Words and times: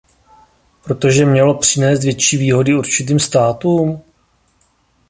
Protože 0.83 1.25
mělo 1.25 1.53
přinést 1.57 2.03
větší 2.03 2.37
výhody 2.37 2.75
určitým 2.75 3.19
státům? 3.19 4.01